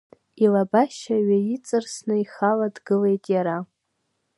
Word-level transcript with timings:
Илабашьа 0.43 1.15
ҩаиҵарсны 1.27 2.15
ихала 2.23 2.67
дгылеит 2.75 3.23
иара. 3.33 3.57